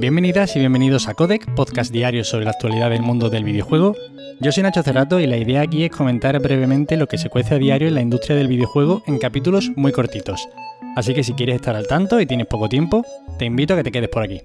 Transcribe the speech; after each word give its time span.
Bienvenidas 0.00 0.56
y 0.56 0.60
bienvenidos 0.60 1.08
a 1.08 1.14
Codec, 1.14 1.54
podcast 1.54 1.92
diario 1.92 2.24
sobre 2.24 2.46
la 2.46 2.52
actualidad 2.52 2.88
del 2.88 3.02
mundo 3.02 3.28
del 3.28 3.44
videojuego. 3.44 3.94
Yo 4.40 4.50
soy 4.50 4.62
Nacho 4.62 4.82
Cerrato 4.82 5.20
y 5.20 5.26
la 5.26 5.36
idea 5.36 5.60
aquí 5.60 5.84
es 5.84 5.90
comentar 5.90 6.40
brevemente 6.40 6.96
lo 6.96 7.06
que 7.06 7.18
se 7.18 7.28
cuece 7.28 7.56
a 7.56 7.58
diario 7.58 7.86
en 7.86 7.96
la 7.96 8.00
industria 8.00 8.34
del 8.34 8.48
videojuego 8.48 9.02
en 9.06 9.18
capítulos 9.18 9.70
muy 9.76 9.92
cortitos. 9.92 10.48
Así 10.96 11.12
que 11.12 11.22
si 11.22 11.34
quieres 11.34 11.56
estar 11.56 11.76
al 11.76 11.86
tanto 11.86 12.18
y 12.18 12.24
tienes 12.24 12.46
poco 12.46 12.70
tiempo, 12.70 13.04
te 13.38 13.44
invito 13.44 13.74
a 13.74 13.76
que 13.76 13.82
te 13.82 13.92
quedes 13.92 14.08
por 14.08 14.22
aquí. 14.22 14.40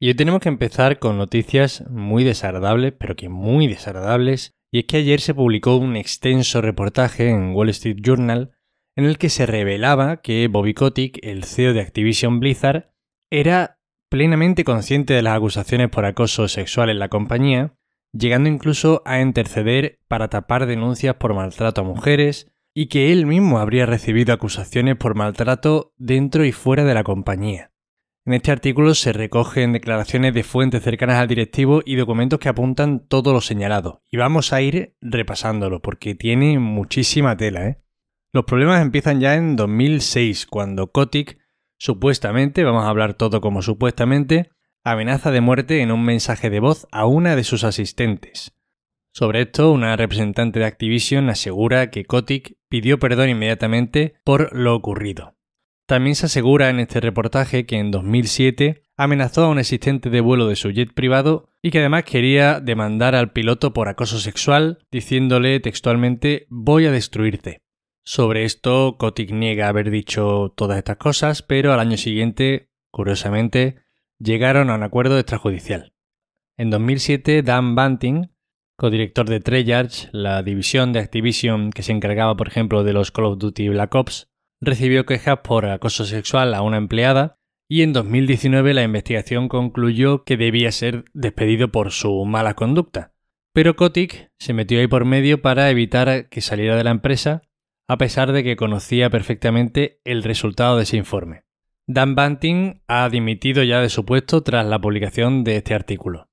Y 0.00 0.08
hoy 0.08 0.14
tenemos 0.14 0.40
que 0.40 0.48
empezar 0.48 0.98
con 0.98 1.16
noticias 1.16 1.84
muy 1.88 2.24
desagradables, 2.24 2.92
pero 2.98 3.14
que 3.14 3.28
muy 3.28 3.68
desagradables. 3.68 4.50
Y 4.72 4.80
es 4.80 4.86
que 4.86 4.96
ayer 4.96 5.20
se 5.20 5.34
publicó 5.34 5.76
un 5.76 5.94
extenso 5.94 6.60
reportaje 6.60 7.28
en 7.30 7.54
Wall 7.54 7.68
Street 7.68 7.98
Journal 8.00 8.50
en 8.96 9.04
el 9.04 9.16
que 9.16 9.28
se 9.28 9.46
revelaba 9.46 10.22
que 10.22 10.48
Bobby 10.48 10.74
Kotick, 10.74 11.20
el 11.22 11.44
CEO 11.44 11.72
de 11.72 11.82
Activision 11.82 12.40
Blizzard, 12.40 12.90
era 13.30 13.73
plenamente 14.14 14.62
consciente 14.62 15.12
de 15.12 15.22
las 15.22 15.36
acusaciones 15.36 15.88
por 15.90 16.04
acoso 16.04 16.46
sexual 16.46 16.88
en 16.88 17.00
la 17.00 17.08
compañía, 17.08 17.74
llegando 18.12 18.48
incluso 18.48 19.02
a 19.04 19.20
interceder 19.20 19.98
para 20.06 20.28
tapar 20.28 20.66
denuncias 20.66 21.16
por 21.16 21.34
maltrato 21.34 21.80
a 21.80 21.84
mujeres, 21.84 22.48
y 22.72 22.86
que 22.86 23.10
él 23.10 23.26
mismo 23.26 23.58
habría 23.58 23.86
recibido 23.86 24.32
acusaciones 24.32 24.94
por 24.94 25.16
maltrato 25.16 25.94
dentro 25.96 26.44
y 26.44 26.52
fuera 26.52 26.84
de 26.84 26.94
la 26.94 27.02
compañía. 27.02 27.72
En 28.24 28.34
este 28.34 28.52
artículo 28.52 28.94
se 28.94 29.12
recogen 29.12 29.72
declaraciones 29.72 30.32
de 30.32 30.44
fuentes 30.44 30.84
cercanas 30.84 31.16
al 31.16 31.26
directivo 31.26 31.82
y 31.84 31.96
documentos 31.96 32.38
que 32.38 32.48
apuntan 32.48 33.04
todo 33.08 33.32
lo 33.32 33.40
señalado, 33.40 34.04
y 34.12 34.16
vamos 34.16 34.52
a 34.52 34.62
ir 34.62 34.94
repasándolo 35.00 35.82
porque 35.82 36.14
tiene 36.14 36.60
muchísima 36.60 37.36
tela. 37.36 37.66
¿eh? 37.66 37.82
Los 38.32 38.44
problemas 38.44 38.80
empiezan 38.80 39.18
ya 39.18 39.34
en 39.34 39.56
2006, 39.56 40.46
cuando 40.46 40.92
Kotick 40.92 41.43
supuestamente, 41.84 42.64
vamos 42.64 42.86
a 42.86 42.88
hablar 42.88 43.12
todo 43.12 43.42
como 43.42 43.60
supuestamente, 43.60 44.48
amenaza 44.84 45.30
de 45.30 45.42
muerte 45.42 45.82
en 45.82 45.92
un 45.92 46.02
mensaje 46.02 46.48
de 46.48 46.58
voz 46.58 46.86
a 46.90 47.04
una 47.04 47.36
de 47.36 47.44
sus 47.44 47.62
asistentes. 47.62 48.56
Sobre 49.12 49.42
esto, 49.42 49.70
una 49.70 49.94
representante 49.94 50.60
de 50.60 50.64
Activision 50.64 51.28
asegura 51.28 51.90
que 51.90 52.06
Kotick 52.06 52.56
pidió 52.70 52.98
perdón 52.98 53.28
inmediatamente 53.28 54.14
por 54.24 54.56
lo 54.56 54.74
ocurrido. 54.74 55.36
También 55.86 56.14
se 56.14 56.24
asegura 56.24 56.70
en 56.70 56.80
este 56.80 57.00
reportaje 57.00 57.66
que 57.66 57.76
en 57.76 57.90
2007 57.90 58.86
amenazó 58.96 59.44
a 59.44 59.50
un 59.50 59.58
asistente 59.58 60.08
de 60.08 60.22
vuelo 60.22 60.48
de 60.48 60.56
su 60.56 60.70
jet 60.70 60.94
privado 60.94 61.50
y 61.60 61.70
que 61.70 61.80
además 61.80 62.04
quería 62.04 62.60
demandar 62.60 63.14
al 63.14 63.32
piloto 63.32 63.74
por 63.74 63.88
acoso 63.88 64.18
sexual, 64.20 64.78
diciéndole 64.90 65.60
textualmente 65.60 66.46
voy 66.48 66.86
a 66.86 66.90
destruirte. 66.90 67.63
Sobre 68.04 68.44
esto, 68.44 68.96
Kotick 68.98 69.30
niega 69.30 69.68
haber 69.68 69.90
dicho 69.90 70.52
todas 70.56 70.76
estas 70.76 70.98
cosas, 70.98 71.40
pero 71.42 71.72
al 71.72 71.80
año 71.80 71.96
siguiente, 71.96 72.68
curiosamente, 72.90 73.76
llegaron 74.18 74.68
a 74.68 74.74
un 74.74 74.82
acuerdo 74.82 75.18
extrajudicial. 75.18 75.94
En 76.58 76.68
2007, 76.68 77.42
Dan 77.42 77.74
Banting, 77.74 78.28
codirector 78.76 79.26
de 79.26 79.40
Treyarch, 79.40 80.10
la 80.12 80.42
división 80.42 80.92
de 80.92 81.00
Activision 81.00 81.70
que 81.70 81.82
se 81.82 81.92
encargaba, 81.92 82.36
por 82.36 82.46
ejemplo, 82.46 82.84
de 82.84 82.92
los 82.92 83.10
Call 83.10 83.24
of 83.24 83.38
Duty 83.38 83.70
Black 83.70 83.94
Ops, 83.94 84.30
recibió 84.60 85.06
quejas 85.06 85.38
por 85.38 85.64
acoso 85.64 86.04
sexual 86.04 86.52
a 86.52 86.60
una 86.60 86.76
empleada 86.76 87.38
y 87.68 87.80
en 87.82 87.94
2019 87.94 88.74
la 88.74 88.82
investigación 88.82 89.48
concluyó 89.48 90.24
que 90.24 90.36
debía 90.36 90.70
ser 90.72 91.06
despedido 91.14 91.72
por 91.72 91.90
su 91.90 92.24
mala 92.26 92.52
conducta. 92.52 93.14
Pero 93.54 93.76
Kotick 93.76 94.30
se 94.38 94.52
metió 94.52 94.78
ahí 94.78 94.88
por 94.88 95.06
medio 95.06 95.40
para 95.40 95.70
evitar 95.70 96.28
que 96.28 96.42
saliera 96.42 96.76
de 96.76 96.84
la 96.84 96.90
empresa 96.90 97.42
a 97.86 97.98
pesar 97.98 98.32
de 98.32 98.42
que 98.42 98.56
conocía 98.56 99.10
perfectamente 99.10 100.00
el 100.04 100.22
resultado 100.22 100.76
de 100.76 100.84
ese 100.84 100.96
informe. 100.96 101.44
Dan 101.86 102.14
Banting 102.14 102.80
ha 102.88 103.08
dimitido 103.08 103.62
ya 103.62 103.80
de 103.80 103.90
su 103.90 104.04
puesto 104.04 104.42
tras 104.42 104.64
la 104.66 104.80
publicación 104.80 105.44
de 105.44 105.56
este 105.56 105.74
artículo. 105.74 106.28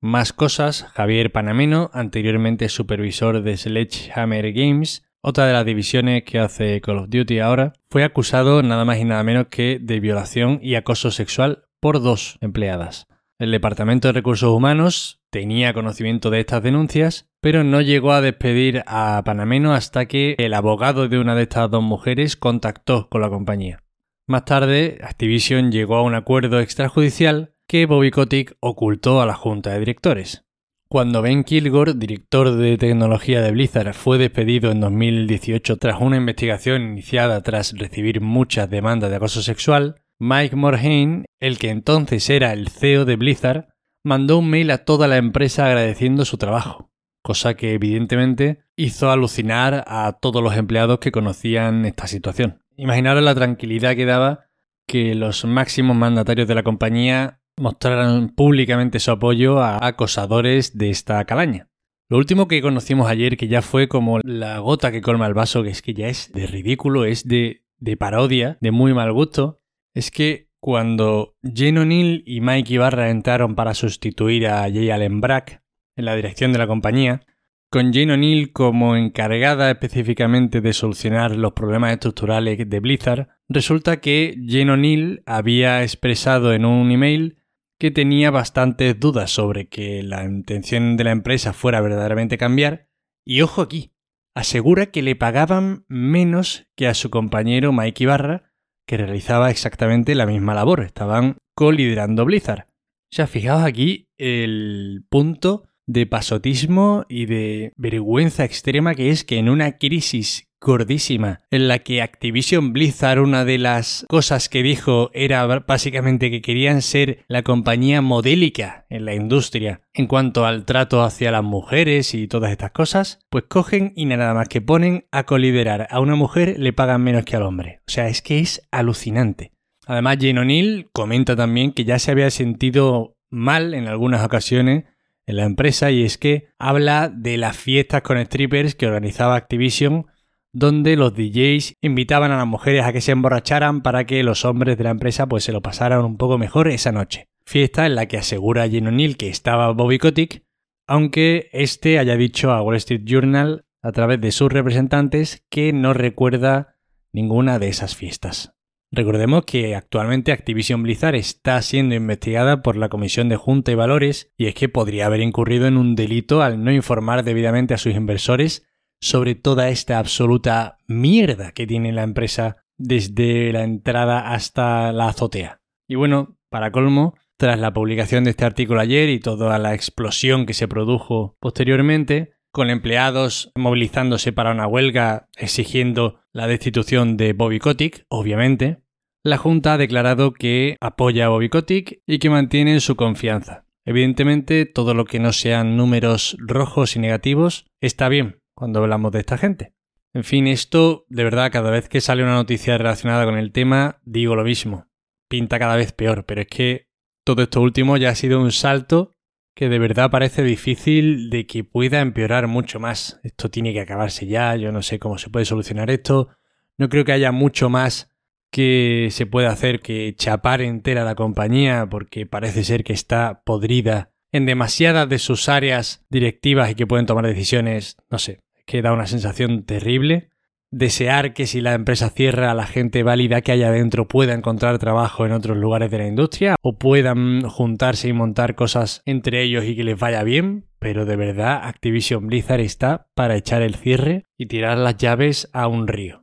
Más 0.00 0.32
cosas, 0.32 0.84
Javier 0.94 1.32
Panameno, 1.32 1.90
anteriormente 1.92 2.68
supervisor 2.68 3.42
de 3.42 3.56
Sledgehammer 3.56 4.52
Games, 4.52 5.08
otra 5.20 5.46
de 5.46 5.52
las 5.52 5.66
divisiones 5.66 6.22
que 6.24 6.38
hace 6.38 6.80
Call 6.80 6.98
of 6.98 7.08
Duty 7.10 7.40
ahora, 7.40 7.72
fue 7.90 8.04
acusado 8.04 8.62
nada 8.62 8.84
más 8.84 8.98
y 8.98 9.04
nada 9.04 9.22
menos 9.22 9.48
que 9.48 9.78
de 9.80 10.00
violación 10.00 10.60
y 10.62 10.76
acoso 10.76 11.10
sexual 11.10 11.64
por 11.80 12.00
dos 12.00 12.38
empleadas. 12.40 13.08
El 13.38 13.52
Departamento 13.52 14.08
de 14.08 14.12
Recursos 14.12 14.50
Humanos 14.50 15.20
tenía 15.30 15.72
conocimiento 15.72 16.30
de 16.30 16.40
estas 16.40 16.62
denuncias, 16.62 17.27
pero 17.40 17.64
no 17.64 17.80
llegó 17.80 18.12
a 18.12 18.20
despedir 18.20 18.82
a 18.86 19.22
Panameno 19.24 19.72
hasta 19.72 20.06
que 20.06 20.34
el 20.38 20.54
abogado 20.54 21.08
de 21.08 21.18
una 21.18 21.34
de 21.34 21.42
estas 21.42 21.70
dos 21.70 21.82
mujeres 21.82 22.36
contactó 22.36 23.08
con 23.08 23.20
la 23.20 23.28
compañía. 23.28 23.82
Más 24.26 24.44
tarde, 24.44 24.98
Activision 25.02 25.72
llegó 25.72 25.96
a 25.96 26.02
un 26.02 26.14
acuerdo 26.14 26.60
extrajudicial 26.60 27.54
que 27.66 27.86
Bobby 27.86 28.10
Kotick 28.10 28.56
ocultó 28.60 29.20
a 29.20 29.26
la 29.26 29.34
junta 29.34 29.70
de 29.70 29.78
directores. 29.78 30.44
Cuando 30.88 31.20
Ben 31.20 31.44
Kilgore, 31.44 31.92
director 31.94 32.50
de 32.50 32.78
tecnología 32.78 33.42
de 33.42 33.50
Blizzard, 33.50 33.92
fue 33.92 34.16
despedido 34.16 34.70
en 34.70 34.80
2018 34.80 35.76
tras 35.76 36.00
una 36.00 36.16
investigación 36.16 36.80
iniciada 36.80 37.42
tras 37.42 37.76
recibir 37.76 38.22
muchas 38.22 38.70
demandas 38.70 39.10
de 39.10 39.16
acoso 39.16 39.42
sexual, 39.42 39.96
Mike 40.18 40.56
Morhaime, 40.56 41.26
el 41.40 41.58
que 41.58 41.68
entonces 41.68 42.28
era 42.30 42.54
el 42.54 42.68
CEO 42.68 43.04
de 43.04 43.16
Blizzard, 43.16 43.68
mandó 44.02 44.38
un 44.38 44.48
mail 44.48 44.70
a 44.70 44.84
toda 44.84 45.08
la 45.08 45.18
empresa 45.18 45.66
agradeciendo 45.66 46.24
su 46.24 46.38
trabajo, 46.38 46.87
cosa 47.28 47.56
que 47.56 47.74
evidentemente 47.74 48.60
hizo 48.74 49.10
alucinar 49.10 49.84
a 49.86 50.16
todos 50.18 50.42
los 50.42 50.56
empleados 50.56 50.98
que 50.98 51.12
conocían 51.12 51.84
esta 51.84 52.06
situación. 52.06 52.62
Imaginaros 52.74 53.22
la 53.22 53.34
tranquilidad 53.34 53.96
que 53.96 54.06
daba 54.06 54.46
que 54.86 55.14
los 55.14 55.44
máximos 55.44 55.94
mandatarios 55.94 56.48
de 56.48 56.54
la 56.54 56.62
compañía 56.62 57.42
mostraran 57.58 58.30
públicamente 58.30 58.98
su 58.98 59.10
apoyo 59.10 59.60
a 59.60 59.86
acosadores 59.86 60.78
de 60.78 60.88
esta 60.88 61.22
calaña. 61.26 61.68
Lo 62.08 62.16
último 62.16 62.48
que 62.48 62.62
conocimos 62.62 63.10
ayer, 63.10 63.36
que 63.36 63.46
ya 63.46 63.60
fue 63.60 63.88
como 63.88 64.20
la 64.20 64.60
gota 64.60 64.90
que 64.90 65.02
colma 65.02 65.26
el 65.26 65.34
vaso, 65.34 65.62
que 65.62 65.68
es 65.68 65.82
que 65.82 65.92
ya 65.92 66.08
es 66.08 66.32
de 66.32 66.46
ridículo, 66.46 67.04
es 67.04 67.28
de, 67.28 67.62
de 67.76 67.98
parodia, 67.98 68.56
de 68.62 68.70
muy 68.70 68.94
mal 68.94 69.12
gusto, 69.12 69.60
es 69.92 70.10
que 70.10 70.48
cuando 70.60 71.36
Jane 71.42 71.80
O'Neill 71.80 72.22
y 72.24 72.40
Mike 72.40 72.72
Ibarra 72.72 73.10
entraron 73.10 73.54
para 73.54 73.74
sustituir 73.74 74.46
a 74.46 74.62
Jay 74.62 74.88
Allen 74.88 75.20
Brack 75.20 75.62
en 75.98 76.04
la 76.06 76.16
dirección 76.16 76.52
de 76.52 76.58
la 76.58 76.66
compañía, 76.66 77.26
con 77.70 77.92
Jane 77.92 78.14
O'Neill 78.14 78.52
como 78.52 78.96
encargada 78.96 79.70
específicamente 79.70 80.62
de 80.62 80.72
solucionar 80.72 81.36
los 81.36 81.52
problemas 81.52 81.92
estructurales 81.92 82.58
de 82.66 82.80
Blizzard, 82.80 83.28
resulta 83.48 84.00
que 84.00 84.34
Jane 84.46 84.72
O'Neill 84.72 85.22
había 85.26 85.82
expresado 85.82 86.54
en 86.54 86.64
un 86.64 86.90
email 86.90 87.42
que 87.78 87.90
tenía 87.90 88.30
bastantes 88.30 88.98
dudas 88.98 89.30
sobre 89.30 89.68
que 89.68 90.02
la 90.02 90.24
intención 90.24 90.96
de 90.96 91.04
la 91.04 91.10
empresa 91.10 91.52
fuera 91.52 91.80
verdaderamente 91.80 92.38
cambiar, 92.38 92.88
y 93.26 93.42
ojo 93.42 93.60
aquí, 93.60 93.92
asegura 94.34 94.86
que 94.86 95.02
le 95.02 95.16
pagaban 95.16 95.84
menos 95.88 96.68
que 96.76 96.86
a 96.86 96.94
su 96.94 97.10
compañero 97.10 97.72
Mike 97.72 98.04
Ibarra, 98.04 98.52
que 98.86 98.96
realizaba 98.96 99.50
exactamente 99.50 100.14
la 100.14 100.26
misma 100.26 100.54
labor. 100.54 100.80
Estaban 100.80 101.36
coliderando 101.54 102.24
Blizzard. 102.24 102.66
O 103.10 103.14
sea, 103.14 103.26
fijaos 103.26 103.62
aquí 103.62 104.08
el 104.16 105.04
punto 105.10 105.67
de 105.88 106.06
pasotismo 106.06 107.04
y 107.08 107.26
de 107.26 107.72
vergüenza 107.76 108.44
extrema 108.44 108.94
que 108.94 109.10
es 109.10 109.24
que 109.24 109.38
en 109.38 109.48
una 109.48 109.78
crisis 109.78 110.48
gordísima 110.60 111.40
en 111.50 111.66
la 111.66 111.78
que 111.78 112.02
Activision 112.02 112.72
Blizzard 112.72 113.20
una 113.20 113.44
de 113.44 113.58
las 113.58 114.04
cosas 114.08 114.48
que 114.48 114.62
dijo 114.62 115.10
era 115.14 115.46
básicamente 115.46 116.30
que 116.30 116.42
querían 116.42 116.82
ser 116.82 117.24
la 117.26 117.42
compañía 117.42 118.02
modélica 118.02 118.84
en 118.90 119.06
la 119.06 119.14
industria 119.14 119.80
en 119.94 120.06
cuanto 120.06 120.44
al 120.44 120.66
trato 120.66 121.02
hacia 121.02 121.30
las 121.30 121.44
mujeres 121.44 122.14
y 122.14 122.28
todas 122.28 122.50
estas 122.50 122.72
cosas, 122.72 123.20
pues 123.30 123.44
cogen 123.48 123.92
y 123.96 124.04
nada 124.04 124.34
más 124.34 124.48
que 124.48 124.60
ponen 124.60 125.06
a 125.10 125.24
coliderar 125.24 125.88
a 125.90 126.00
una 126.00 126.16
mujer 126.16 126.56
le 126.58 126.72
pagan 126.74 127.02
menos 127.02 127.24
que 127.24 127.36
al 127.36 127.42
hombre. 127.42 127.80
O 127.86 127.90
sea, 127.90 128.08
es 128.08 128.20
que 128.20 128.40
es 128.40 128.68
alucinante. 128.70 129.52
Además, 129.86 130.18
Jane 130.20 130.40
O'Neill 130.40 130.90
comenta 130.92 131.34
también 131.34 131.72
que 131.72 131.84
ya 131.84 131.98
se 131.98 132.10
había 132.10 132.30
sentido 132.30 133.16
mal 133.30 133.72
en 133.72 133.88
algunas 133.88 134.24
ocasiones 134.24 134.84
en 135.28 135.36
la 135.36 135.44
empresa 135.44 135.90
y 135.90 136.04
es 136.04 136.16
que 136.16 136.48
habla 136.58 137.10
de 137.10 137.36
las 137.36 137.56
fiestas 137.56 138.00
con 138.00 138.18
strippers 138.18 138.74
que 138.74 138.86
organizaba 138.86 139.36
Activision 139.36 140.06
donde 140.54 140.96
los 140.96 141.14
DJs 141.14 141.74
invitaban 141.82 142.32
a 142.32 142.38
las 142.38 142.46
mujeres 142.46 142.86
a 142.86 142.94
que 142.94 143.02
se 143.02 143.12
emborracharan 143.12 143.82
para 143.82 144.06
que 144.06 144.22
los 144.22 144.46
hombres 144.46 144.78
de 144.78 144.84
la 144.84 144.90
empresa 144.90 145.26
pues 145.26 145.44
se 145.44 145.52
lo 145.52 145.60
pasaran 145.60 146.02
un 146.02 146.16
poco 146.16 146.38
mejor 146.38 146.68
esa 146.68 146.92
noche. 146.92 147.28
Fiesta 147.44 147.84
en 147.84 147.94
la 147.94 148.06
que 148.06 148.16
asegura 148.16 148.68
Jen 148.68 148.86
O'Neill 148.86 149.18
que 149.18 149.28
estaba 149.28 149.70
Bobby 149.72 149.98
Kotick, 149.98 150.44
aunque 150.86 151.50
este 151.52 151.98
haya 151.98 152.16
dicho 152.16 152.50
a 152.50 152.62
Wall 152.62 152.76
Street 152.76 153.02
Journal 153.04 153.66
a 153.82 153.92
través 153.92 154.22
de 154.22 154.32
sus 154.32 154.50
representantes 154.50 155.44
que 155.50 155.74
no 155.74 155.92
recuerda 155.92 156.76
ninguna 157.12 157.58
de 157.58 157.68
esas 157.68 157.94
fiestas. 157.94 158.54
Recordemos 158.90 159.44
que 159.44 159.74
actualmente 159.74 160.32
Activision 160.32 160.82
Blizzard 160.82 161.14
está 161.14 161.60
siendo 161.60 161.94
investigada 161.94 162.62
por 162.62 162.76
la 162.76 162.88
Comisión 162.88 163.28
de 163.28 163.36
Junta 163.36 163.70
y 163.70 163.74
Valores 163.74 164.32
y 164.38 164.46
es 164.46 164.54
que 164.54 164.70
podría 164.70 165.06
haber 165.06 165.20
incurrido 165.20 165.66
en 165.66 165.76
un 165.76 165.94
delito 165.94 166.40
al 166.40 166.64
no 166.64 166.72
informar 166.72 167.22
debidamente 167.22 167.74
a 167.74 167.78
sus 167.78 167.94
inversores 167.94 168.66
sobre 169.00 169.34
toda 169.34 169.68
esta 169.68 169.98
absoluta 169.98 170.78
mierda 170.86 171.52
que 171.52 171.66
tiene 171.66 171.92
la 171.92 172.02
empresa 172.02 172.56
desde 172.78 173.52
la 173.52 173.64
entrada 173.64 174.32
hasta 174.32 174.92
la 174.92 175.08
azotea. 175.08 175.60
Y 175.86 175.96
bueno, 175.96 176.38
para 176.48 176.72
colmo, 176.72 177.14
tras 177.36 177.58
la 177.58 177.72
publicación 177.72 178.24
de 178.24 178.30
este 178.30 178.46
artículo 178.46 178.80
ayer 178.80 179.10
y 179.10 179.20
toda 179.20 179.58
la 179.58 179.74
explosión 179.74 180.46
que 180.46 180.54
se 180.54 180.66
produjo 180.66 181.36
posteriormente, 181.40 182.32
con 182.52 182.70
empleados 182.70 183.52
movilizándose 183.54 184.32
para 184.32 184.50
una 184.50 184.66
huelga 184.66 185.28
exigiendo 185.36 186.20
la 186.32 186.46
destitución 186.46 187.16
de 187.16 187.32
Bobby 187.32 187.58
Kotick, 187.58 188.04
obviamente, 188.08 188.82
la 189.24 189.36
Junta 189.36 189.74
ha 189.74 189.78
declarado 189.78 190.32
que 190.32 190.76
apoya 190.80 191.26
a 191.26 191.28
Bobby 191.28 191.48
Kotick 191.48 192.00
y 192.06 192.18
que 192.18 192.30
mantiene 192.30 192.80
su 192.80 192.96
confianza. 192.96 193.64
Evidentemente, 193.84 194.66
todo 194.66 194.94
lo 194.94 195.04
que 195.04 195.18
no 195.18 195.32
sean 195.32 195.76
números 195.76 196.36
rojos 196.38 196.96
y 196.96 196.98
negativos 196.98 197.66
está 197.80 198.08
bien 198.08 198.40
cuando 198.54 198.80
hablamos 198.80 199.12
de 199.12 199.20
esta 199.20 199.38
gente. 199.38 199.74
En 200.14 200.24
fin, 200.24 200.46
esto, 200.46 201.04
de 201.08 201.24
verdad, 201.24 201.52
cada 201.52 201.70
vez 201.70 201.88
que 201.88 202.00
sale 202.00 202.22
una 202.22 202.34
noticia 202.34 202.76
relacionada 202.78 203.24
con 203.24 203.36
el 203.36 203.52
tema, 203.52 204.00
digo 204.04 204.34
lo 204.34 204.44
mismo. 204.44 204.86
Pinta 205.28 205.58
cada 205.58 205.76
vez 205.76 205.92
peor, 205.92 206.24
pero 206.24 206.40
es 206.42 206.48
que 206.48 206.88
todo 207.24 207.42
esto 207.42 207.60
último 207.60 207.96
ya 207.96 208.10
ha 208.10 208.14
sido 208.14 208.40
un 208.40 208.52
salto 208.52 209.14
que 209.58 209.68
de 209.68 209.80
verdad 209.80 210.08
parece 210.08 210.44
difícil 210.44 211.30
de 211.30 211.44
que 211.48 211.64
pueda 211.64 211.98
empeorar 211.98 212.46
mucho 212.46 212.78
más. 212.78 213.18
Esto 213.24 213.50
tiene 213.50 213.72
que 213.72 213.80
acabarse 213.80 214.24
ya, 214.24 214.54
yo 214.54 214.70
no 214.70 214.82
sé 214.82 215.00
cómo 215.00 215.18
se 215.18 215.30
puede 215.30 215.46
solucionar 215.46 215.90
esto. 215.90 216.28
No 216.76 216.88
creo 216.88 217.04
que 217.04 217.10
haya 217.10 217.32
mucho 217.32 217.68
más 217.68 218.08
que 218.52 219.08
se 219.10 219.26
pueda 219.26 219.50
hacer 219.50 219.80
que 219.80 220.14
chapar 220.14 220.60
entera 220.60 221.02
la 221.02 221.16
compañía 221.16 221.88
porque 221.90 222.24
parece 222.24 222.62
ser 222.62 222.84
que 222.84 222.92
está 222.92 223.42
podrida 223.44 224.12
en 224.30 224.46
demasiadas 224.46 225.08
de 225.08 225.18
sus 225.18 225.48
áreas 225.48 226.06
directivas 226.08 226.70
y 226.70 226.76
que 226.76 226.86
pueden 226.86 227.06
tomar 227.06 227.26
decisiones, 227.26 227.96
no 228.12 228.20
sé, 228.20 228.38
que 228.64 228.80
da 228.80 228.92
una 228.92 229.08
sensación 229.08 229.64
terrible. 229.64 230.30
Desear 230.70 231.32
que 231.32 231.46
si 231.46 231.62
la 231.62 231.72
empresa 231.72 232.10
cierra, 232.10 232.52
la 232.52 232.66
gente 232.66 233.02
válida 233.02 233.40
que 233.40 233.52
haya 233.52 233.70
dentro 233.70 234.06
pueda 234.06 234.34
encontrar 234.34 234.78
trabajo 234.78 235.24
en 235.24 235.32
otros 235.32 235.56
lugares 235.56 235.90
de 235.90 235.96
la 235.96 236.06
industria 236.06 236.56
o 236.60 236.76
puedan 236.76 237.40
juntarse 237.48 238.08
y 238.08 238.12
montar 238.12 238.54
cosas 238.54 239.00
entre 239.06 239.42
ellos 239.42 239.64
y 239.64 239.74
que 239.74 239.84
les 239.84 239.98
vaya 239.98 240.22
bien, 240.24 240.66
pero 240.78 241.06
de 241.06 241.16
verdad 241.16 241.60
Activision 241.64 242.26
Blizzard 242.26 242.60
está 242.60 243.06
para 243.14 243.36
echar 243.36 243.62
el 243.62 243.76
cierre 243.76 244.24
y 244.36 244.44
tirar 244.44 244.76
las 244.76 244.98
llaves 244.98 245.48
a 245.54 245.68
un 245.68 245.88
río. 245.88 246.20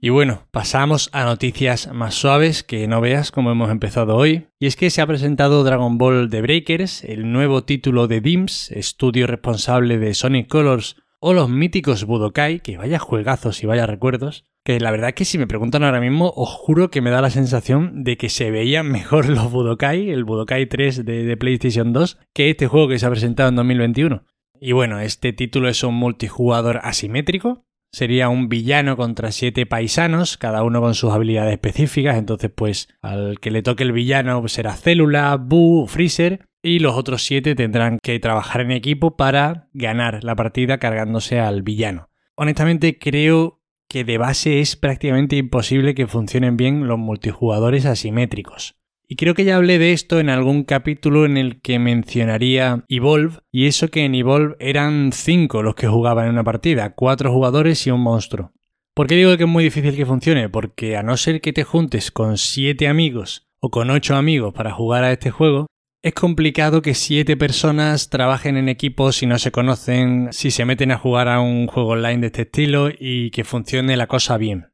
Y 0.00 0.08
bueno, 0.08 0.46
pasamos 0.50 1.10
a 1.12 1.24
noticias 1.24 1.92
más 1.92 2.14
suaves 2.14 2.62
que 2.62 2.86
no 2.86 3.02
veas 3.02 3.32
como 3.32 3.50
hemos 3.50 3.70
empezado 3.70 4.16
hoy. 4.16 4.46
Y 4.58 4.66
es 4.66 4.76
que 4.76 4.88
se 4.88 5.02
ha 5.02 5.06
presentado 5.06 5.64
Dragon 5.64 5.98
Ball 5.98 6.30
The 6.30 6.42
Breakers, 6.42 7.04
el 7.04 7.32
nuevo 7.32 7.64
título 7.64 8.06
de 8.06 8.20
DIMS, 8.20 8.70
estudio 8.70 9.26
responsable 9.26 9.98
de 9.98 10.14
Sonic 10.14 10.48
Colors, 10.48 10.96
o 11.20 11.32
los 11.32 11.48
míticos 11.48 12.04
Budokai, 12.04 12.60
que 12.60 12.76
vaya 12.76 12.98
juegazos 12.98 13.62
y 13.62 13.66
vaya 13.66 13.86
recuerdos. 13.86 14.44
Que 14.64 14.80
la 14.80 14.90
verdad 14.90 15.14
que 15.14 15.24
si 15.24 15.38
me 15.38 15.46
preguntan 15.46 15.84
ahora 15.84 16.00
mismo, 16.00 16.32
os 16.34 16.50
juro 16.50 16.90
que 16.90 17.00
me 17.00 17.10
da 17.10 17.20
la 17.20 17.30
sensación 17.30 18.02
de 18.02 18.16
que 18.16 18.28
se 18.28 18.50
veían 18.50 18.90
mejor 18.90 19.28
los 19.30 19.50
Budokai, 19.50 20.10
el 20.10 20.24
Budokai 20.24 20.66
3 20.66 21.04
de, 21.04 21.24
de 21.24 21.36
PlayStation 21.36 21.92
2, 21.92 22.18
que 22.34 22.50
este 22.50 22.66
juego 22.66 22.88
que 22.88 22.98
se 22.98 23.06
ha 23.06 23.10
presentado 23.10 23.48
en 23.48 23.56
2021. 23.56 24.24
Y 24.60 24.72
bueno, 24.72 25.00
este 25.00 25.32
título 25.32 25.68
es 25.68 25.82
un 25.82 25.94
multijugador 25.94 26.80
asimétrico, 26.82 27.65
sería 27.92 28.28
un 28.28 28.48
villano 28.48 28.96
contra 28.96 29.32
siete 29.32 29.66
paisanos, 29.66 30.36
cada 30.36 30.62
uno 30.62 30.80
con 30.80 30.94
sus 30.94 31.12
habilidades 31.12 31.52
específicas. 31.52 32.16
Entonces, 32.16 32.50
pues 32.54 32.88
al 33.00 33.38
que 33.40 33.50
le 33.50 33.62
toque 33.62 33.84
el 33.84 33.92
villano 33.92 34.46
será 34.48 34.74
Célula, 34.74 35.36
Boo, 35.36 35.86
Freezer. 35.86 36.46
Y 36.62 36.80
los 36.80 36.96
otros 36.96 37.22
siete 37.24 37.54
tendrán 37.54 37.98
que 38.02 38.18
trabajar 38.18 38.60
en 38.62 38.72
equipo 38.72 39.16
para 39.16 39.68
ganar 39.72 40.24
la 40.24 40.34
partida 40.34 40.78
cargándose 40.78 41.38
al 41.38 41.62
villano. 41.62 42.08
Honestamente, 42.34 42.98
creo 42.98 43.62
que 43.88 44.02
de 44.02 44.18
base 44.18 44.60
es 44.60 44.74
prácticamente 44.74 45.36
imposible 45.36 45.94
que 45.94 46.08
funcionen 46.08 46.56
bien 46.56 46.88
los 46.88 46.98
multijugadores 46.98 47.86
asimétricos. 47.86 48.76
Y 49.08 49.14
creo 49.14 49.34
que 49.34 49.44
ya 49.44 49.56
hablé 49.56 49.78
de 49.78 49.92
esto 49.92 50.18
en 50.18 50.28
algún 50.28 50.64
capítulo 50.64 51.26
en 51.26 51.36
el 51.36 51.60
que 51.60 51.78
mencionaría 51.78 52.84
Evolve, 52.88 53.38
y 53.52 53.66
eso 53.66 53.88
que 53.88 54.04
en 54.04 54.16
Evolve 54.16 54.56
eran 54.58 55.12
5 55.12 55.62
los 55.62 55.76
que 55.76 55.86
jugaban 55.86 56.26
en 56.26 56.32
una 56.32 56.42
partida, 56.42 56.94
4 56.94 57.32
jugadores 57.32 57.86
y 57.86 57.92
un 57.92 58.00
monstruo. 58.00 58.52
¿Por 58.94 59.06
qué 59.06 59.14
digo 59.14 59.36
que 59.36 59.44
es 59.44 59.48
muy 59.48 59.62
difícil 59.62 59.94
que 59.94 60.06
funcione? 60.06 60.48
Porque 60.48 60.96
a 60.96 61.04
no 61.04 61.16
ser 61.16 61.40
que 61.40 61.52
te 61.52 61.62
juntes 61.62 62.10
con 62.10 62.36
7 62.36 62.88
amigos 62.88 63.46
o 63.60 63.70
con 63.70 63.90
8 63.90 64.16
amigos 64.16 64.52
para 64.52 64.72
jugar 64.72 65.04
a 65.04 65.12
este 65.12 65.30
juego, 65.30 65.66
es 66.02 66.14
complicado 66.14 66.82
que 66.82 66.94
7 66.94 67.36
personas 67.36 68.10
trabajen 68.10 68.56
en 68.56 68.68
equipo 68.68 69.12
si 69.12 69.26
no 69.26 69.38
se 69.38 69.52
conocen, 69.52 70.28
si 70.32 70.50
se 70.50 70.64
meten 70.64 70.90
a 70.90 70.98
jugar 70.98 71.28
a 71.28 71.40
un 71.40 71.68
juego 71.68 71.90
online 71.90 72.22
de 72.22 72.26
este 72.26 72.42
estilo 72.42 72.88
y 72.90 73.30
que 73.30 73.44
funcione 73.44 73.96
la 73.96 74.08
cosa 74.08 74.36
bien. 74.36 74.66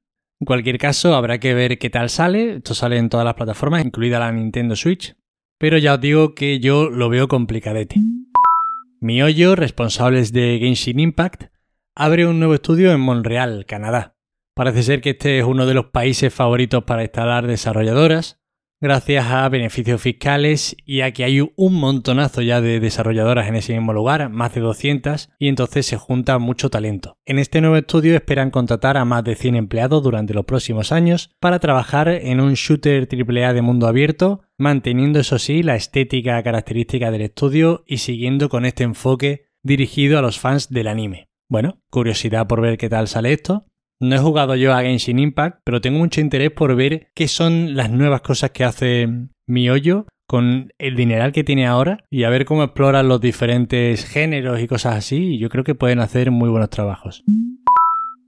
En 0.43 0.47
cualquier 0.47 0.77
caso, 0.77 1.15
habrá 1.15 1.39
que 1.39 1.55
ver 1.55 1.79
qué 1.79 1.89
tal 1.89 2.11
sale. 2.11 2.57
Esto 2.57 2.75
sale 2.75 2.99
en 2.99 3.09
todas 3.09 3.25
las 3.25 3.35
plataformas, 3.35 3.85
incluida 3.85 4.19
la 4.19 4.33
Nintendo 4.33 4.75
Switch. 4.75 5.15
Pero 5.57 5.79
ya 5.79 5.95
os 5.95 6.01
digo 6.01 6.35
que 6.35 6.59
yo 6.59 6.91
lo 6.91 7.09
veo 7.09 7.29
complicadete. 7.29 8.01
Miollo, 9.01 9.55
responsables 9.55 10.33
de 10.33 10.59
Genshin 10.61 10.99
Impact, 10.99 11.45
abre 11.95 12.27
un 12.27 12.41
nuevo 12.41 12.55
estudio 12.55 12.91
en 12.91 12.99
Montreal, 12.99 13.67
Canadá. 13.67 14.17
Parece 14.57 14.83
ser 14.83 15.01
que 15.01 15.11
este 15.11 15.39
es 15.39 15.45
uno 15.45 15.65
de 15.65 15.75
los 15.75 15.87
países 15.93 16.35
favoritos 16.35 16.83
para 16.83 17.05
instalar 17.05 17.47
desarrolladoras, 17.47 18.42
gracias 18.83 19.27
a 19.27 19.49
beneficios 19.49 20.03
fiscales 20.03 20.77
y 20.85 21.03
a 21.03 21.13
que 21.13 21.23
hay 21.23 21.41
un 21.41 21.75
montonazo 21.75 22.43
ya 22.43 22.61
de 22.61 22.81
desarrolladoras 22.81 23.49
en 23.49 23.55
ese 23.55 23.75
mismo 23.75 23.93
lugar, 23.93 24.29
más 24.29 24.53
de 24.55 24.61
200, 24.61 25.31
y 25.39 25.47
entonces 25.47 25.87
se 25.87 25.97
junta 25.97 26.39
mucho 26.41 26.69
talento. 26.69 27.17
En 27.25 27.39
este 27.39 27.61
nuevo 27.61 27.77
estudio 27.77 28.17
esperan 28.17 28.51
contratar 28.51 28.97
a 28.97 29.05
más 29.05 29.23
de 29.23 29.37
100 29.37 29.55
empleados 29.55 30.03
durante 30.03 30.35
los 30.35 30.45
próximos 30.45 30.91
años 30.91 31.31
para 31.39 31.61
trabajar 31.61 32.09
en 32.09 32.41
un 32.41 32.55
shooter 32.55 33.09
AAA 33.09 33.55
de 33.55 33.63
mundo 33.63 33.87
abierto, 33.87 34.43
manteniendo 34.59 35.21
eso 35.21 35.39
sí 35.39 35.63
la 35.63 35.77
estética 35.77 36.43
característica 36.43 37.13
del 37.13 37.23
estudio 37.23 37.85
y 37.87 37.99
siguiendo 37.99 38.49
con 38.49 38.65
este 38.65 38.83
enfoque 38.83 39.47
dirigido 39.63 40.19
a 40.19 40.23
los 40.23 40.41
fans 40.41 40.71
del 40.71 40.89
anime. 40.89 41.29
Bueno, 41.49 41.83
curiosidad 41.89 42.49
por 42.49 42.61
ver 42.61 42.79
qué 42.79 42.89
tal 42.89 43.07
sale 43.07 43.33
esto, 43.33 43.67
no 44.03 44.17
he 44.17 44.19
jugado 44.19 44.57
yo 44.57 44.75
a 44.75 44.83
Genshin 44.83 45.21
Impact, 45.21 45.61
pero 45.65 45.81
tengo 45.81 46.01
mucho 46.01 46.21
interés 46.21 46.51
por 46.51 46.75
ver 46.75 47.11
qué 47.15 47.29
son 47.29 47.77
las 47.77 47.89
nuevas 47.89 48.21
cosas 48.21 48.51
que 48.51 48.65
hace 48.65 49.09
mi 49.47 49.71
hoyo 49.71 50.07
con 50.27 50.73
el 50.79 50.97
dineral 50.97 51.31
que 51.31 51.45
tiene 51.45 51.69
ahora 51.69 52.05
y 52.11 52.25
a 52.25 52.31
ver 52.31 52.45
cómo 52.45 52.65
exploran 52.65 53.07
los 53.07 53.21
diferentes 53.21 54.05
géneros 54.05 54.61
y 54.61 54.67
cosas 54.67 54.97
así. 54.97 55.35
Y 55.35 55.39
yo 55.39 55.49
creo 55.49 55.63
que 55.63 55.77
pueden 55.77 56.01
hacer 56.01 56.33
muy 56.33 56.49
buenos 56.49 56.71
trabajos. 56.71 57.23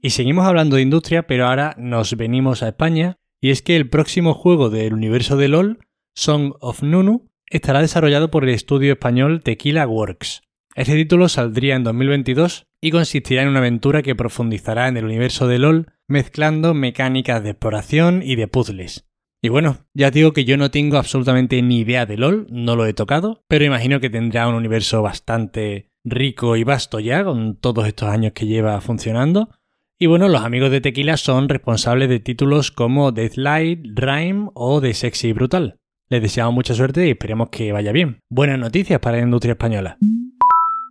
Y 0.00 0.11
seguimos 0.11 0.47
hablando 0.47 0.76
de 0.76 0.82
industria, 0.82 1.26
pero 1.26 1.49
ahora 1.49 1.75
nos 1.76 2.17
venimos 2.17 2.62
a 2.62 2.69
España. 2.69 3.17
Y 3.41 3.50
es 3.50 3.61
que 3.61 3.75
el 3.75 3.88
próximo 3.88 4.32
juego 4.32 4.71
del 4.71 4.94
universo 4.94 5.37
de 5.37 5.49
LOL, 5.49 5.81
Song 6.15 6.53
of 6.61 6.85
Nunu, 6.85 7.26
estará 7.47 7.81
desarrollado 7.81 8.31
por 8.31 8.44
el 8.44 8.50
estudio 8.50 8.93
español 8.93 9.43
Tequila 9.43 9.88
Works. 9.88 10.43
Este 10.76 10.95
título 10.95 11.28
saldría 11.28 11.75
en 11.75 11.83
2022 11.85 12.66
y 12.85 12.91
consistirá 12.91 13.41
en 13.41 13.49
una 13.49 13.61
aventura 13.61 14.03
que 14.03 14.14
profundizará 14.14 14.88
en 14.88 14.99
el 14.99 15.07
universo 15.07 15.49
de 15.49 15.59
LOL 15.59 15.87
mezclando 16.07 16.75
mecánicas 16.75 17.43
de 17.43 17.49
exploración 17.49 18.21
y 18.23 18.37
de 18.37 18.47
puzzles. 18.47 19.09
Y 19.41 19.49
bueno, 19.49 19.79
ya 19.95 20.11
digo 20.11 20.35
que 20.35 20.45
yo 20.45 20.59
no 20.59 20.71
tengo 20.71 20.99
absolutamente 20.99 21.62
ni 21.62 21.79
idea 21.79 22.05
de 22.05 22.19
LOL, 22.19 22.47
no 22.50 22.76
lo 22.76 22.85
he 22.85 22.93
tocado, 22.93 23.43
pero 23.49 23.64
imagino 23.64 24.00
que 24.00 24.11
tendrá 24.11 24.47
un 24.49 24.55
universo 24.55 25.00
bastante 25.00 25.93
rico 26.05 26.57
y 26.57 26.64
vasto 26.64 27.00
ya, 27.00 27.25
con 27.25 27.57
todos 27.57 27.87
estos 27.87 28.11
años 28.11 28.35
que 28.35 28.45
lleva 28.45 28.79
funcionando. 28.83 29.49
Y 29.99 30.05
bueno, 30.05 30.29
los 30.29 30.43
amigos 30.43 30.71
de 30.71 30.83
Tequila 30.83 31.17
son 31.17 31.49
responsables 31.49 32.11
de 32.11 32.21
títulos 32.21 32.71
como 32.71 33.12
Deathlight, 33.12 33.99
Rhyme 33.99 34.50
o 34.53 34.83
The 34.83 34.93
Sexy 34.93 35.33
Brutal. 35.33 35.79
Les 36.11 36.21
deseamos 36.21 36.53
mucha 36.53 36.75
suerte 36.75 37.07
y 37.07 37.12
esperemos 37.12 37.49
que 37.49 37.73
vaya 37.73 37.93
bien. 37.93 38.19
Buenas 38.29 38.59
noticias 38.59 39.00
para 39.00 39.17
la 39.17 39.23
industria 39.23 39.53
española. 39.53 39.97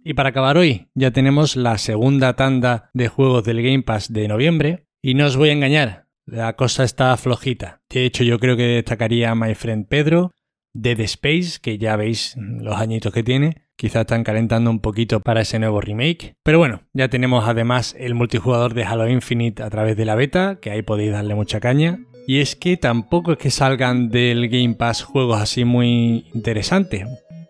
Y 0.06 0.16
para 0.16 0.30
acabar 0.30 0.58
hoy, 0.58 0.88
ya 0.96 1.12
tenemos 1.12 1.56
la 1.56 1.78
segunda 1.78 2.36
tanda 2.36 2.90
de 2.94 3.08
juegos 3.08 3.46
del 3.46 3.62
Game 3.62 3.84
Pass 3.84 4.12
de 4.12 4.28
noviembre. 4.28 4.86
Y 5.02 5.14
no 5.14 5.26
os 5.26 5.38
voy 5.38 5.50
a 5.50 5.54
engañar, 5.54 6.08
la 6.26 6.54
cosa 6.58 6.84
está 6.84 7.16
flojita. 7.16 7.82
De 7.90 8.06
hecho, 8.06 8.24
yo 8.24 8.38
creo 8.38 8.58
que 8.58 8.64
destacaría 8.64 9.34
My 9.34 9.56
Friend 9.56 9.88
Pedro, 9.88 10.32
Dead 10.74 11.00
Space, 11.02 11.60
que 11.62 11.78
ya 11.78 11.96
veis 11.96 12.36
los 12.38 12.76
añitos 12.76 13.14
que 13.14 13.24
tiene. 13.24 13.64
Quizá 13.78 14.02
están 14.02 14.24
calentando 14.24 14.70
un 14.70 14.82
poquito 14.82 15.22
para 15.22 15.42
ese 15.42 15.58
nuevo 15.58 15.80
remake. 15.80 16.36
Pero 16.44 16.60
bueno, 16.60 16.82
ya 16.94 17.08
tenemos 17.08 17.48
además 17.48 17.96
el 17.98 18.14
multijugador 18.14 18.74
de 18.74 18.84
Halo 18.84 19.08
Infinite 19.10 19.64
a 19.64 19.70
través 19.70 19.96
de 19.96 20.06
la 20.06 20.16
beta, 20.16 20.60
que 20.62 20.72
ahí 20.72 20.82
podéis 20.82 21.14
darle 21.14 21.36
mucha 21.36 21.60
caña. 21.60 22.00
Y 22.28 22.40
es 22.40 22.56
que 22.56 22.78
tampoco 22.78 23.34
es 23.34 23.38
que 23.38 23.52
salgan 23.52 24.10
del 24.10 24.48
Game 24.48 24.76
Pass 24.76 25.04
juegos 25.04 25.42
así 25.42 25.66
muy 25.66 26.26
interesantes. 26.34 27.06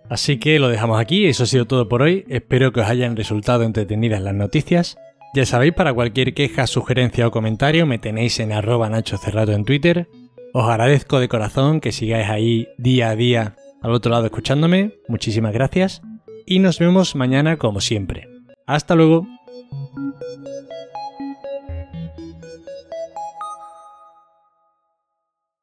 Así 0.10 0.38
que 0.38 0.60
lo 0.60 0.70
dejamos 0.70 1.00
aquí, 1.00 1.26
eso 1.26 1.44
ha 1.44 1.48
sido 1.48 1.66
todo 1.66 1.88
por 1.88 2.02
hoy, 2.02 2.26
espero 2.30 2.72
que 2.72 2.82
os 2.82 2.88
hayan 2.88 3.16
resultado 3.16 3.64
entretenidas 3.64 4.22
las 4.22 4.36
noticias. 4.36 4.98
Ya 5.34 5.46
sabéis, 5.46 5.74
para 5.74 5.94
cualquier 5.94 6.34
queja, 6.34 6.68
sugerencia 6.68 7.28
o 7.28 7.32
comentario 7.32 7.86
me 7.86 7.98
tenéis 7.98 8.40
en 8.40 8.52
arroba 8.52 8.90
Nacho 8.90 9.18
Cerrato 9.18 9.54
en 9.54 9.66
Twitter. 9.66 10.08
Os 10.54 10.70
agradezco 10.70 11.20
de 11.20 11.28
corazón 11.28 11.80
que 11.82 11.92
sigáis 11.92 12.30
ahí 12.30 12.68
día 12.78 13.10
a 13.10 13.16
día 13.16 13.56
al 13.84 13.92
otro 13.92 14.12
lado 14.12 14.26
escuchándome, 14.26 14.94
muchísimas 15.10 15.52
gracias 15.52 16.02
y 16.46 16.60
nos 16.60 16.80
vemos 16.80 17.16
mañana 17.16 17.58
como 17.58 17.82
siempre. 17.82 18.30
Hasta 18.66 18.96
luego. 18.96 19.28